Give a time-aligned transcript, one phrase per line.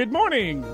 [0.00, 0.64] Good morning.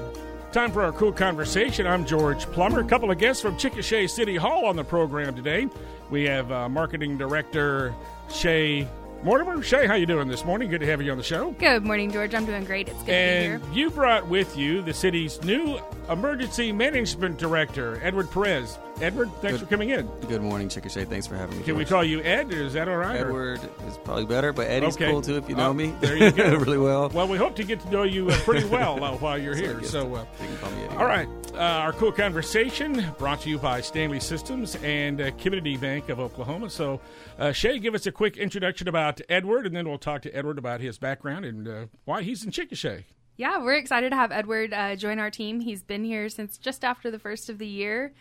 [0.53, 1.85] Time for our KOOL Konversation.
[1.85, 2.79] I'm George Plummer.
[2.79, 5.67] A couple of guests from Chickasha City Hall on the program today.
[6.11, 7.93] We have uh, marketing director
[8.29, 8.87] Shae
[9.25, 9.57] Mortimer.
[9.65, 10.71] Shae, how you doing this morning?
[10.71, 11.51] Good to have you on the show.
[11.59, 12.37] Good morning, George.
[12.37, 12.87] I'm doing great.
[12.87, 13.87] It's good and to be here.
[13.87, 18.79] you brought with you the city's new emergency management director, Edward Perez.
[19.03, 19.61] Edward, thanks Good.
[19.61, 20.07] for coming in.
[20.27, 21.07] Good morning, Chickasha.
[21.07, 21.65] Thanks for having me.
[21.65, 22.51] Can we call you Ed?
[22.51, 23.21] Is that all right?
[23.21, 23.27] or-
[23.57, 25.11] Edward is probably better, but Eddie's Okay.
[25.11, 25.95] cool too if you know Oh, me.
[26.01, 26.55] there you go.
[26.57, 27.11] really well.
[27.11, 29.75] Well, we hope to get to know you uh, pretty well uh, while you're here.
[29.81, 30.97] guess So, uh, you can call me Eddie.
[30.97, 35.77] all right, uh, our KOOL Konversation brought to you by Stanley Systems and uh, Community
[35.77, 36.71] Bank of Oklahoma.
[36.71, 37.01] So,
[37.39, 40.57] uh, Shae, give us a quick introduction about Edward, and then we'll talk to Edward
[40.57, 43.05] about his background and uh, why he's in Chickasha.
[43.37, 45.61] Yeah, we're excited to have Edward uh, join our team.
[45.61, 48.15] He's been here since just after the first of the year.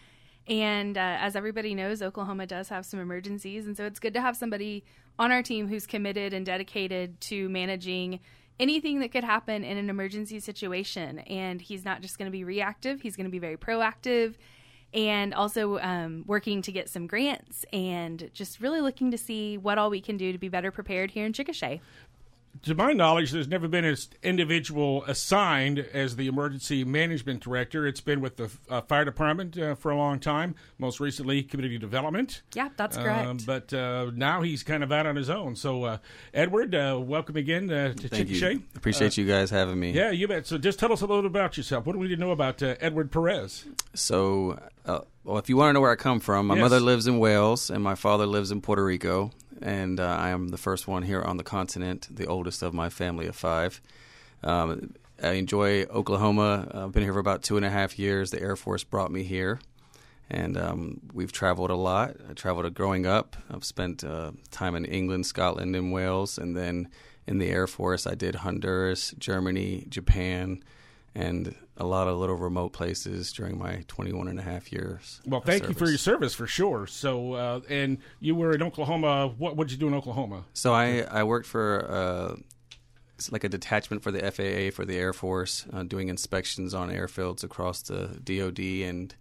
[0.48, 3.66] And uh, as everybody knows, Oklahoma does have some emergencies.
[3.66, 4.84] And so it's good to have somebody
[5.18, 8.20] on our team who's committed and dedicated to managing
[8.60, 11.20] anything that could happen in an emergency situation.
[11.20, 14.36] And he's not just going to be reactive, he's going to be very proactive
[14.94, 19.78] and also um, working to get some grants and just really looking to see what
[19.78, 21.82] all we can do to be better prepared here in Chickasha.
[22.64, 27.86] To my knowledge, there's never been an individual assigned as the emergency management director.
[27.86, 31.78] It's been with the uh, fire department uh, for a long time, most recently, community
[31.78, 32.44] development.
[32.54, 33.28] Yeah, that's correct.
[33.28, 35.56] Um, but uh, now he's kind of out on his own.
[35.56, 35.98] So, uh,
[36.34, 38.54] Edward, uh, welcome again uh, to Thank Chickasha.
[38.54, 38.64] you.
[38.76, 39.92] Appreciate you guys having me.
[39.92, 40.48] Yeah, you bet.
[40.48, 41.86] So, just tell us a little bit about yourself.
[41.86, 43.66] What do we need to know about uh, Edward Perez?
[43.94, 46.62] So, uh, well, if you want to know where I come from, my Yes.
[46.62, 49.32] mother lives in Wales and my father lives in Puerto Rico,
[49.66, 52.90] and uh, I am the first one here on the continent, the oldest of my
[52.90, 53.82] family of five.
[54.44, 56.70] Um, I enjoy Oklahoma.
[56.72, 58.30] I've been here for about two and a half years.
[58.30, 59.60] The Air Force brought me here,
[60.30, 62.16] and um, we've traveled a lot.
[62.30, 63.36] I traveled growing up.
[63.50, 66.88] I've spent uh, time in England, Scotland, and Wales, and then
[67.26, 70.64] in the Air Force, I did Honduras, Germany, Japan,
[71.16, 75.22] and a lot of little remote places during my 21 and a half years.
[75.26, 76.88] Well, thank you for your service for sure.
[76.88, 79.34] So, uh, and you were in Oklahoma.
[79.38, 80.46] What did you do in Oklahoma?
[80.54, 82.36] So I, I worked for uh,
[83.32, 87.44] like a detachment for the FAA for the Air Force, uh, doing inspections on airfields
[87.44, 89.16] across the DoD and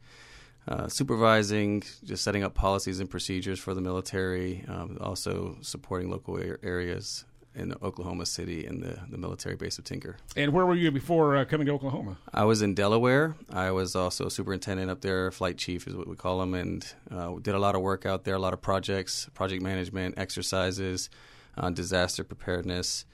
[0.66, 6.36] uh, supervising, just setting up policies and procedures for the military, um, also supporting local
[6.36, 10.16] ar- areas in Oklahoma City and the, the military base of Tinker.
[10.36, 12.18] And where were you before uh, coming to Oklahoma?
[12.32, 13.36] I was in Delaware.
[13.50, 17.34] I was also superintendent up there, flight chief is what we call them, and uh,
[17.40, 21.10] did a lot of work out there, a lot of projects, project management, exercises,
[21.56, 23.04] uh, disaster preparedness,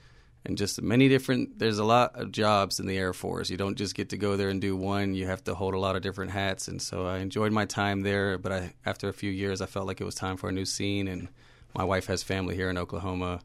[0.43, 1.59] and just many different.
[1.59, 3.51] There's a lot of jobs in the Air Force.
[3.51, 5.13] You don't just get to go there and do one.
[5.13, 8.01] You have to hold a lot of different hats, and so I enjoyed my time
[8.01, 8.39] there.
[8.39, 10.65] But I, after a few years, I felt like it was time for a new
[10.65, 11.27] scene, and
[11.75, 13.41] my wife has family here in Oklahoma.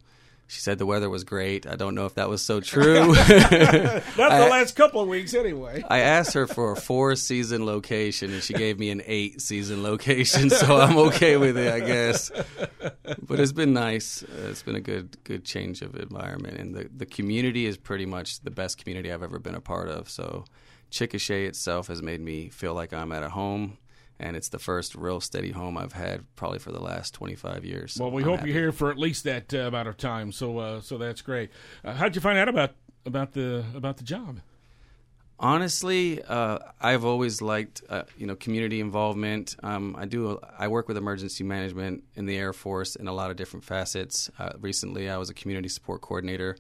[0.48, 1.66] She said the weather was great.
[1.66, 3.06] I don't know if that was so true.
[3.08, 5.82] Not the I- last couple of weeks, anyway.
[5.88, 9.82] I asked her for a four season location and she gave me an eight season
[9.82, 12.30] location, so I'm okay with it, I guess.
[13.26, 14.22] But it's been nice.
[14.22, 18.06] Uh, it's been a good good change of environment, and the the community is pretty
[18.06, 20.08] much the best community I've ever been a part of.
[20.08, 20.44] So,
[20.92, 23.78] Chickasha itself has made me feel like I'm at a home.
[24.18, 27.92] And it's the first real steady home I've had probably for the last 25 years.
[27.94, 28.50] So Well, we I'm hope happy.
[28.50, 30.32] you're here for at least that uh, amount of time.
[30.32, 31.50] So, uh, so that's great.
[31.84, 32.74] Uh, how'd you find out about
[33.04, 34.40] about the about the job?
[35.38, 39.54] Honestly, uh, I've always liked uh, you know community involvement.
[39.62, 43.30] Um, I do I work with emergency management in the Air Force in a lot
[43.30, 44.30] of different facets.
[44.38, 46.56] Uh, recently, I was a community support coordinator,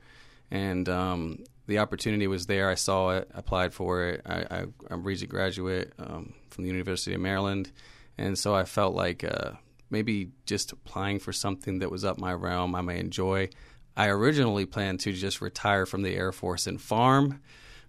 [0.50, 2.70] and um, the opportunity was there.
[2.70, 4.22] I saw it, applied for it.
[4.26, 7.72] I, I, I'm a Regent graduate um, from the University of Maryland,
[8.18, 9.52] and so I felt like uh,
[9.90, 13.48] maybe just applying for something that was up my realm, I may enjoy.
[13.96, 17.40] I originally planned to just retire from the Air Force and farm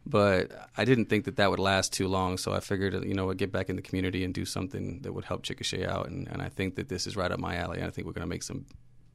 [0.10, 2.38] but I didn't think that that would last too long.
[2.38, 5.12] So I figured, you know, I'd get back in the community and do something that
[5.12, 6.08] would help Chickasha out.
[6.08, 7.80] And, and I think that this is right up my alley.
[7.80, 8.66] And I think we're going to make some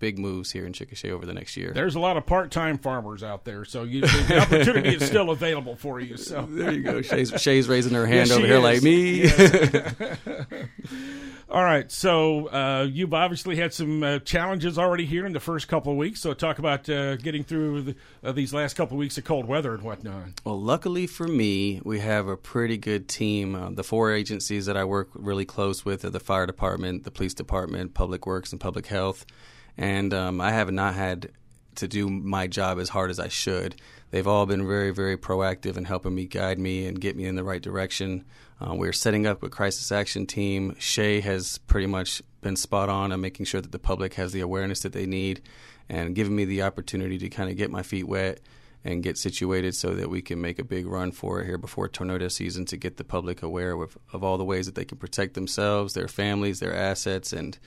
[0.03, 1.71] big moves here in Chickasha over the next year.
[1.73, 5.77] There's a lot of part-time farmers out there, so you, the opportunity is still available
[5.77, 6.17] for you.
[6.17, 7.03] So there you go.
[7.03, 8.63] Shae's, Shae's raising her hand Yes, over here is.
[8.65, 9.23] like me.
[9.23, 10.19] Yes.
[11.49, 15.69] All right, so uh, you've obviously had some uh, challenges already here in the first
[15.69, 16.21] couple of weeks.
[16.21, 19.47] So talk about uh, getting through the, uh, these last couple of weeks of cold
[19.47, 20.29] weather and whatnot.
[20.45, 23.55] Well, luckily for me, we have a pretty good team.
[23.55, 27.11] Uh, the four agencies that I work really close with are the fire department, the
[27.13, 29.27] police department, public works, and public health.
[29.77, 31.31] And um, I have not had
[31.77, 33.77] to do my job as hard as I should.
[34.11, 37.35] They've all been very, very proactive in helping me guide me and get me in
[37.35, 38.25] the right direction.
[38.61, 40.77] Uh, we're setting up a crisis action team.
[40.79, 44.41] Shay has pretty much been spot on on making sure that the public has the
[44.41, 45.41] awareness that they need
[45.89, 48.41] and giving me the opportunity to kind of get my feet wet
[48.85, 51.89] and get situated so that we can make a big run for it here before
[51.89, 54.99] tornado season to get the public aware of, of all the ways that they can
[54.99, 57.59] protect themselves, their families, their assets, and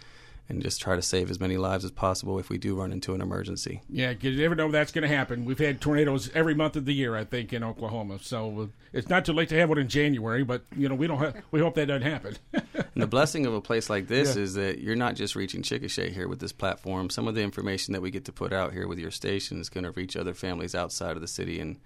[0.47, 3.13] and just try to save as many lives as possible if we do run into
[3.13, 3.81] an emergency.
[3.89, 5.43] Yeah, you never know that's going to happen.
[5.43, 8.19] We've had tornadoes every month of the year, I think, in Oklahoma.
[8.21, 11.07] So uh, it's not too late to have one in January, but you know we
[11.07, 11.17] don't.
[11.17, 12.37] Have, we hope that doesn't happen.
[12.53, 12.63] and
[12.95, 14.43] the blessing of a place like this yeah.
[14.43, 17.09] is that you're not just reaching Chickasha here with this platform.
[17.09, 19.69] Some of the information that we get to put out here with your station is
[19.69, 21.77] going to reach other families outside of the city and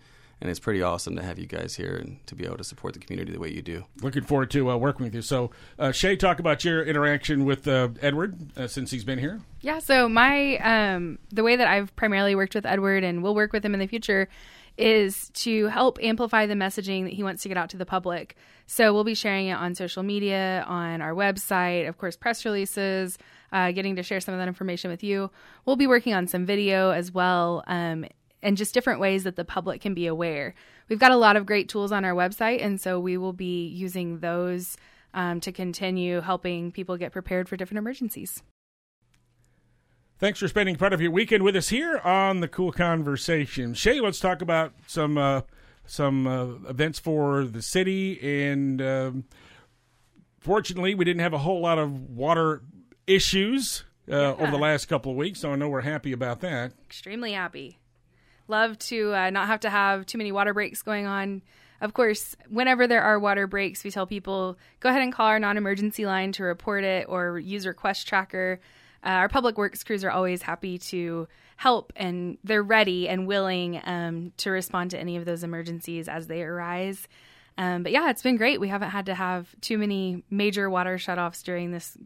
[0.41, 2.93] and it's pretty awesome to have you guys here and to be able to support
[2.93, 3.85] the community the way you do.
[4.01, 5.21] Looking forward to uh, working with you.
[5.21, 9.41] So, uh, Shae, talk about your interaction with uh, Edward uh, since he's been here.
[9.61, 9.79] Yeah.
[9.79, 13.63] So my um, the way that I've primarily worked with Edward and will work with
[13.63, 14.29] him in the future
[14.77, 18.37] is to help amplify the messaging that he wants to get out to the public.
[18.65, 23.17] So we'll be sharing it on social media, on our website, of course, press releases.
[23.51, 25.31] Uh, getting to share some of that information with you.
[25.65, 28.05] We'll be working on some video as well, um,
[28.41, 30.53] and just different ways that the public can be aware.
[30.87, 33.67] We've got a lot of great tools on our website, and so we will be
[33.67, 34.77] using those
[35.13, 38.41] um, to continue helping people get prepared for different emergencies.
[40.19, 43.69] Thanks for spending part of your weekend with us here on the KOOL Konversation.
[43.69, 45.41] Shae, let's talk about some uh,
[45.85, 48.19] some uh, events for the city.
[48.21, 49.23] And um,
[50.39, 52.61] fortunately, we didn't have a whole lot of water
[53.07, 54.33] issues uh, yeah.
[54.33, 56.73] over the last couple of weeks, so I know we're happy about that.
[56.85, 57.79] Extremely happy
[58.49, 61.41] love to uh, not have to have too many water breaks going on.
[61.81, 65.39] Of course, whenever there are water breaks, we tell people go ahead and call our
[65.39, 68.59] non emergency line to report it or use request tracker.
[69.03, 73.81] Uh, our public works crews are always happy to help and they're ready and willing
[73.85, 77.07] um, to respond to any of those emergencies as they arise.
[77.57, 78.61] Um, but yeah, it's been great.
[78.61, 81.97] We haven't had to have too many major water shutoffs during this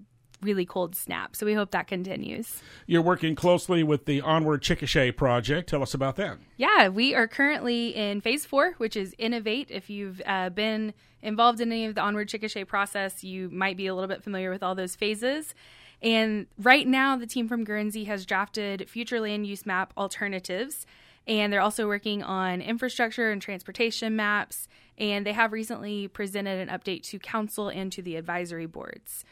[0.43, 1.35] really cold snap.
[1.35, 2.61] So we hope that continues.
[2.85, 5.69] You're working closely with the Onward Chickasha project.
[5.69, 6.37] Tell us about that.
[6.57, 9.71] Yeah, we are currently in phase four, which is innovate.
[9.71, 13.87] If you've uh, been involved in any of the Onward Chickasha process, you might be
[13.87, 15.55] a little bit familiar with all those phases.
[16.01, 20.85] And right now, the team from Guernsey has drafted future land use map alternatives.
[21.25, 24.67] And they're also working on infrastructure and transportation maps.
[24.97, 29.23] And they have recently presented an update to council and to the advisory boards.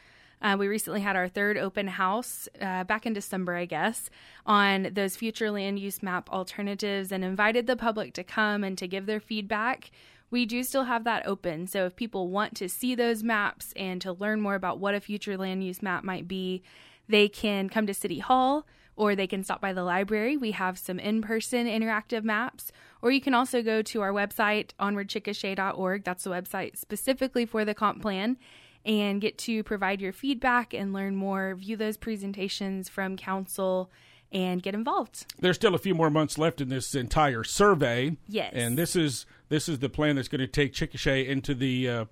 [0.42, 4.10] Uh, we recently had our third open house uh, back in December, I guess,
[4.44, 8.88] on those future land use map alternatives and invited the public to come and to
[8.88, 9.92] give their feedback.
[10.32, 11.68] We do still have that open.
[11.68, 15.00] So if people want to see those maps and to learn more about what a
[15.00, 16.62] future land use map might be,
[17.08, 18.66] they can come to City Hall
[18.96, 20.36] or they can stop by the library.
[20.36, 22.72] We have some in person interactive maps.
[23.00, 26.04] Or you can also go to our website, onwardchickasha.org.
[26.04, 28.36] That's the website specifically for the comp plan
[28.84, 33.90] and get to provide your feedback and learn more, view those presentations from council
[34.32, 35.26] and get involved.
[35.38, 38.16] There's still a few more months left in this entire survey.
[38.28, 38.52] Yes.
[38.54, 42.04] And this is this is the plan that's going to take Chickasha into the uh,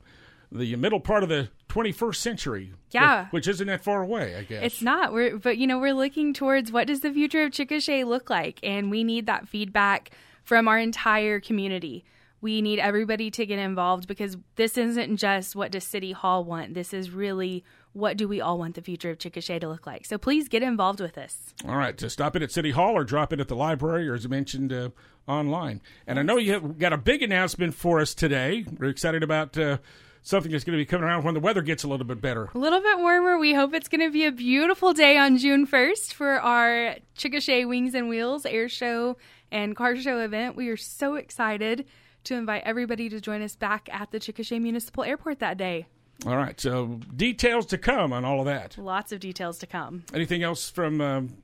[0.53, 2.73] the middle part of the 21st century.
[2.91, 3.29] Yeah.
[3.31, 4.63] Which isn't that far away, I guess.
[4.65, 5.13] It's not.
[5.13, 8.61] We're but you know, we're looking towards what does the future of Chickasha look like
[8.63, 10.11] and we need that feedback
[10.45, 12.05] from our entire community
[12.41, 16.75] we need everybody to get involved because this isn't just what does City Hall want.
[16.75, 20.07] This is really what do we all want the future of Chickasha to look like.
[20.07, 21.55] So please get involved with us.
[21.67, 24.15] All right, to stop it at City Hall or drop it at the library or
[24.15, 24.91] as mentioned uh,
[25.27, 25.83] online.
[26.07, 28.65] And I know you have got a big announcement for us today.
[28.79, 29.57] We're excited about.
[29.59, 29.79] Uh,
[30.23, 32.51] something that's going to be coming around when the weather gets a little bit better.
[32.55, 33.39] A little bit warmer.
[33.39, 37.67] We hope it's going to be a beautiful day on June 1st for our Chickasha
[37.67, 39.17] Wings and Wheels air show
[39.51, 40.57] and car show event.
[40.57, 41.87] We are so excited
[42.25, 45.87] to invite everybody to join us back at the Chickasha Municipal Airport that day.
[46.27, 48.77] All right, so details to come on all of that.
[48.77, 50.05] Lots of details to come.
[50.13, 51.43] Anything else from um,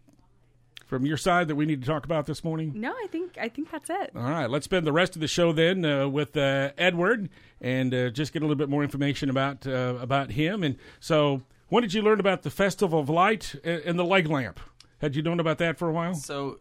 [0.87, 2.73] from your side that we need to talk about this morning?
[2.75, 4.11] No, I think I think that's it.
[4.15, 7.31] All right, let's spend the rest of the show then uh, with uh, Edward
[7.61, 10.63] and uh, just get a little bit more information about uh, about him.
[10.63, 14.61] And so, when did you learn about the Festival of Light and the leg lamp?
[14.99, 16.15] Had you known about that for a while?
[16.15, 16.59] So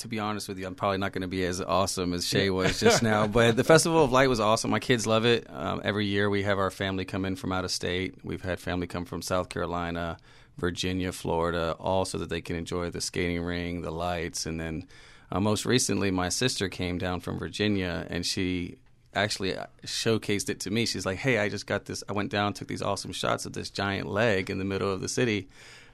[0.00, 2.52] to be honest with you, I'm probably not going to be as awesome as Shae
[2.52, 3.26] was just now.
[3.26, 4.70] But the Festival of Light was awesome.
[4.70, 5.46] My kids love it.
[5.48, 8.14] Um, every year we have our family come in from out of state.
[8.22, 10.18] We've had family come from South Carolina,
[10.58, 14.86] Virginia, Florida, all so that they can enjoy the skating ring, the lights, and then
[15.30, 18.76] uh, most recently my sister came down from Virginia and she
[19.14, 20.86] actually uh, showcased it to me.
[20.86, 22.02] She's like, "Hey, I just got this.
[22.08, 25.00] I went down, took these awesome shots of this giant leg in the middle of
[25.00, 25.48] the city."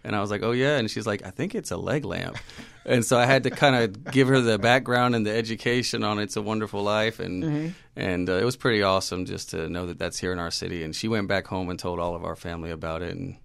[0.07, 0.77] And I was like, oh, yeah.
[0.77, 2.39] And she's like, I think it's a leg lamp.
[2.85, 6.21] and so I had to kind of give her the background and the education on
[6.21, 7.19] It's a Wonderful Life.
[7.19, 7.69] And, mm-hmm.
[7.97, 10.85] and uh, it was pretty awesome just to know that that's here in our city.
[10.85, 13.37] And she went back home and told all of our family about it and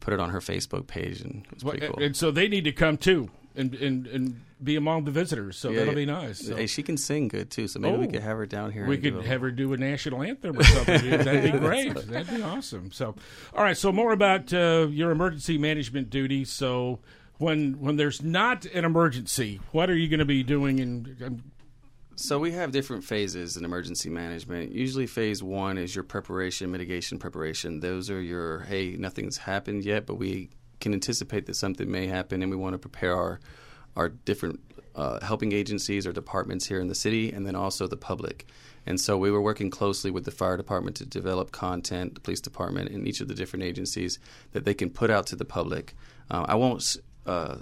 [0.00, 1.20] put it on her Facebook page.
[1.20, 2.02] And it was pretty cool.
[2.02, 3.30] And so they need to come too.
[3.56, 5.56] And and, and be among the visitors.
[5.56, 6.46] So Yeah, that'll be nice.
[6.46, 8.10] So Hey, she can sing good too, so maybe we Oh.
[8.10, 8.86] could have her down here.
[8.86, 11.10] we could a- have her do a national anthem or something.
[11.10, 11.94] That'd be great.
[11.94, 12.92] That'd be awesome.
[12.92, 13.14] So,
[13.54, 13.76] all right.
[13.76, 16.50] So more about uh, your emergency management duties.
[16.50, 16.98] So
[17.38, 20.78] when when there's not an emergency, what are you going to be doing?
[20.80, 21.42] And
[22.16, 24.72] So we have different phases in emergency management.
[24.72, 27.80] Usually, phase one is your preparation, mitigation preparation.
[27.80, 32.42] Those are your hey, nothing's happened yet, but we can anticipate that something may happen,
[32.42, 33.40] and we want to prepare our
[33.96, 34.60] our different
[34.94, 38.46] uh, helping agencies or departments here in the city, and then also the public.
[38.86, 42.40] And so we were working closely with the fire department to develop content, the police
[42.40, 44.18] department, and each of the different agencies
[44.52, 45.94] that they can put out to the public.
[46.30, 46.96] Uh, I won't.
[47.26, 47.56] Uh,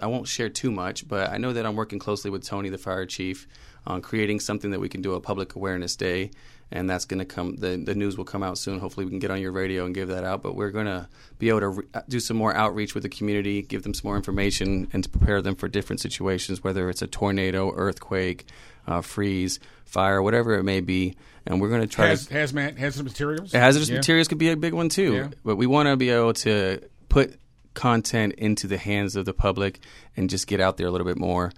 [0.00, 2.78] I won't share too much, but I know that I'm working closely with Tony, the
[2.78, 3.46] fire chief,
[3.86, 6.30] on creating something that we can do a public awareness day,
[6.72, 7.56] and that's going to come.
[7.56, 8.78] The, the news will come out soon.
[8.80, 10.42] Hopefully, we can get on your radio and give that out.
[10.42, 11.08] But we're going to
[11.38, 14.16] be able to re- do some more outreach with the community, give them some more
[14.16, 18.46] information, and to prepare them for different situations, whether it's a tornado, earthquake,
[18.86, 21.14] uh, freeze, fire, whatever it may be.
[21.46, 23.52] And we're going to try Haz, to hazmat, hazardous materials.
[23.52, 23.96] Hazardous Yeah.
[23.96, 25.12] materials could be a big one too.
[25.14, 25.28] Yeah.
[25.44, 27.38] But we want to be able to put
[27.74, 29.80] content into the hands of the public
[30.16, 31.52] and just get out there a little bit more.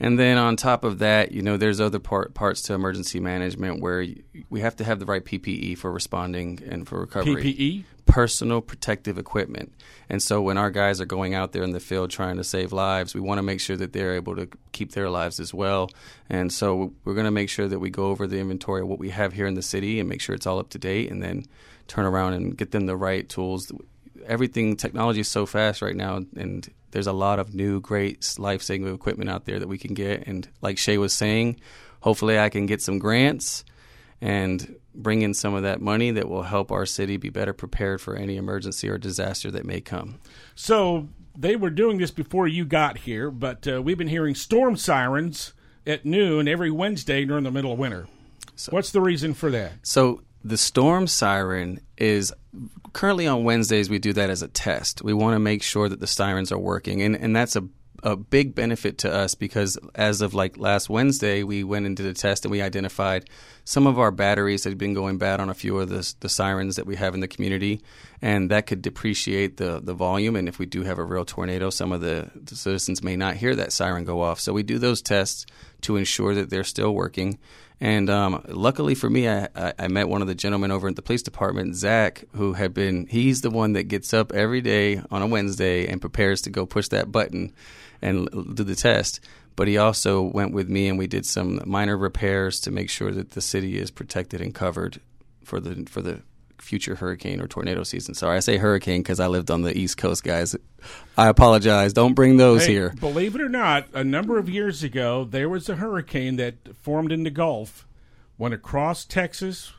[0.00, 3.80] And then on top of that, you know, there's other part, parts to emergency management
[3.80, 4.04] where
[4.50, 7.84] we have to have the right PPE for responding and for recovery PPE.
[8.04, 9.72] personal protective equipment.
[10.08, 12.72] And so when our guys are going out there in the field trying to save
[12.72, 15.88] lives, we want to make sure that they're able to keep their lives as well.
[16.28, 18.98] And so we're going to make sure that we go over the inventory of what
[18.98, 21.22] we have here in the city and make sure it's all up to date and
[21.22, 21.44] then
[21.86, 23.70] turn around and get them the right tools.
[24.26, 28.92] Everything technology is so fast right now and there's a lot of new great life-saving
[28.92, 31.60] equipment out there that we can get and like Shae was saying,
[32.00, 33.64] hopefully I can get some grants
[34.20, 38.00] and bring in some of that money that will help our city be better prepared
[38.00, 40.20] for any emergency or disaster that may come.
[40.54, 44.76] So they were doing this before you got here, but uh, we've been hearing storm
[44.76, 45.54] sirens
[45.86, 48.06] at noon every Wednesday during the middle of winter.
[48.70, 49.72] What's the reason for that?
[49.82, 52.32] So the storm siren is
[52.92, 53.88] currently on Wednesdays.
[53.88, 55.02] We do that as a test.
[55.02, 57.68] We want to make sure that the sirens are working, and and that's a
[58.02, 62.12] a big benefit to us because as of like last Wednesday, we went into the
[62.12, 63.30] test and we identified
[63.64, 66.74] some of our batteries had been going bad on a few of the, the sirens
[66.76, 67.80] that we have in the community,
[68.20, 70.34] and that could depreciate the the volume.
[70.34, 73.36] And if we do have a real tornado, some of the, the citizens may not
[73.36, 74.40] hear that siren go off.
[74.40, 75.46] So we do those tests
[75.82, 77.38] to ensure that they're still working.
[77.82, 80.94] And um, luckily for me, I, I, I met one of the gentlemen over at
[80.94, 85.02] the police department, Zach, who had been, he's the one that gets up every day
[85.10, 87.52] on a Wednesday and prepares to go push that button
[88.00, 89.18] and do the test.
[89.56, 93.10] But he also went with me and we did some minor repairs to make sure
[93.10, 95.00] that the city is protected and covered
[95.42, 96.22] for the for the
[96.62, 98.14] future hurricane or tornado season.
[98.14, 100.56] Sorry, I say hurricane because I lived on the East Coast, guys.
[101.18, 101.92] I apologize.
[101.92, 102.94] Don't bring those Hey, here.
[102.98, 107.12] Believe it or not, a number of years ago, there was a hurricane that formed
[107.12, 107.86] in the Gulf,
[108.38, 109.72] went across Texas,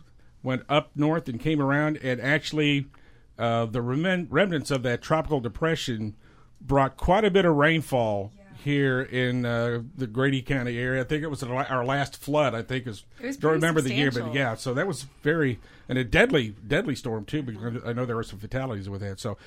[0.43, 2.87] went up north, and came around, and actually,
[3.39, 6.15] uh, the remnants of that tropical depression
[6.61, 8.31] brought quite a bit of rainfall
[8.63, 11.01] here in uh, the Grady County area.
[11.01, 12.55] I think it was our our last flood.
[12.55, 14.55] I think is It was don't remember the year, but yeah.
[14.55, 17.43] So that was very and a deadly, deadly storm too.
[17.43, 19.20] Because I know there were some fatalities with that.
[19.20, 19.38] So.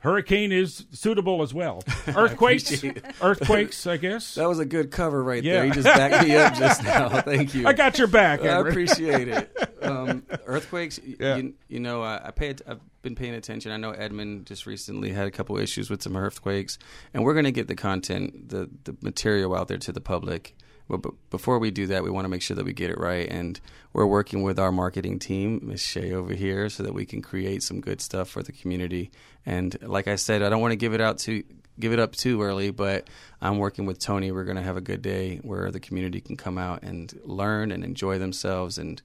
[0.00, 1.82] Hurricane is suitable as well.
[2.06, 2.84] Earthquakes,
[3.20, 4.36] earthquakes, I guess.
[4.36, 5.54] That was a good cover right Yeah.
[5.54, 5.64] there.
[5.66, 7.08] You just backed me up just now.
[7.22, 7.66] Thank you.
[7.66, 8.42] I got your back.
[8.42, 9.50] I appreciate it.
[9.82, 11.36] Um, earthquakes, Yeah.
[11.36, 12.60] you, you know, I, I paid.
[12.66, 13.72] I've been paying attention.
[13.72, 16.78] I know Edmond just recently had a couple issues with some earthquakes,
[17.14, 20.56] and we're going to get the content, the the material out there to the public.
[20.88, 23.28] But, before we do that, we want to make sure that we get it right,
[23.30, 23.60] and
[23.92, 27.62] we're working with our marketing team, Miss Shae over here, so that we can create
[27.62, 29.10] some good stuff for the community.
[29.44, 31.44] And like I said, I don't want to give it out to
[31.78, 33.08] give it up too early, but
[33.40, 34.32] I'm working with Tony.
[34.32, 37.70] We're going to have a good day where the community can come out and learn
[37.70, 39.00] and enjoy themselves and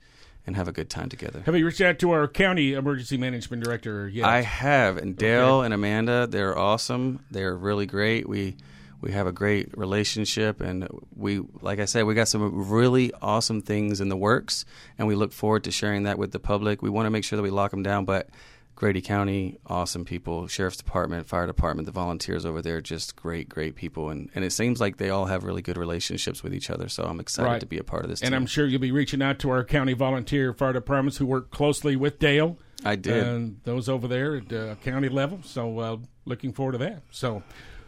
[0.45, 1.41] and have a good time together.
[1.45, 4.25] Have you reached out to our county emergency management director yet?
[4.25, 7.23] I have, and Dale and Amanda, they're awesome.
[7.31, 8.27] They're really great.
[8.27, 8.57] We
[9.03, 13.61] we have a great relationship, and we, like I said, we got some really awesome
[13.61, 14.63] things in the works,
[14.97, 16.81] and we look forward to sharing that with the public.
[16.81, 18.29] We want to make sure that we lock them down, but
[18.75, 23.75] Grady County, awesome people, sheriff's department, fire department, the volunteers over there, just great, great
[23.75, 26.89] people, and and it seems like they all have really good relationships with each other.
[26.89, 27.59] So I'm excited Right.
[27.59, 28.21] to be a part of this.
[28.21, 28.35] and team.
[28.35, 31.95] I'm sure you'll be reaching out to our county volunteer fire departments who work closely
[31.95, 32.57] with Dale.
[32.83, 33.25] I did.
[33.25, 35.39] And those over there at uh, county level.
[35.43, 37.03] So uh, looking forward to that.
[37.11, 37.43] So,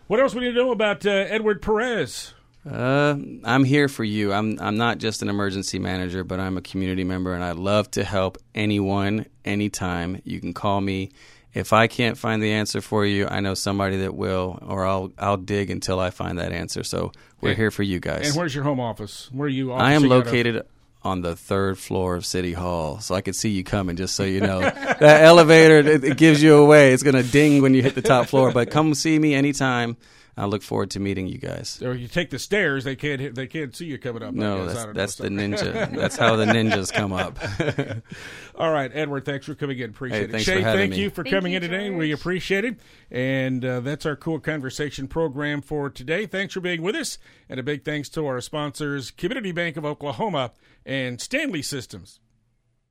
[0.07, 2.34] what else we need to know about uh, Edward Perez?
[2.69, 4.33] Uh, I'm here for you.
[4.33, 7.91] I'm I'm not just an emergency manager, but I'm a community member, and I love
[7.91, 10.21] to help anyone, anytime.
[10.23, 11.11] You can call me
[11.55, 15.11] if I can't find the answer for you, I know somebody that will, or I'll
[15.17, 16.83] I'll dig until I find that answer.
[16.83, 18.27] So we're And- here for you guys.
[18.27, 19.29] And where's your home office?
[19.31, 19.71] Where are you?
[19.71, 20.25] I am officing out of?
[20.25, 20.61] located
[21.01, 23.95] on the third floor of City Hall, so I could see you coming.
[23.95, 24.59] Just so you know,
[24.99, 26.91] that elevator it, it gives you away.
[26.93, 28.51] It's gonna ding when you hit the top floor.
[28.51, 29.95] But come see me anytime.
[30.37, 31.81] I look forward to meeting you guys.
[31.81, 34.33] Or you take the stairs, they can't they can't see you coming up.
[34.33, 34.75] No, guess.
[34.75, 35.89] That's that's the ninja.
[35.95, 37.39] That's how the ninjas come up.
[38.55, 39.91] All right, Edward, thanks for coming in.
[39.91, 40.31] Appreciate Hey, it.
[40.31, 41.01] thanks Shae, for having thank me.
[41.03, 41.89] you for Thank coming you, in today.
[41.89, 42.75] We appreciate it.
[43.09, 46.25] And uh, that's our KOOL Konversation program for today.
[46.25, 47.17] Thanks for being with us.
[47.49, 50.51] And a big thanks to our sponsors, Community Bank of Oklahoma
[50.85, 52.19] and Stanley Systems.